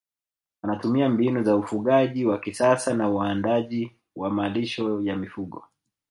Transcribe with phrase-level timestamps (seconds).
[0.61, 5.67] wanatumia mbinu za ufugaji wa kisasa na uandaaji wa malisho ya mifugo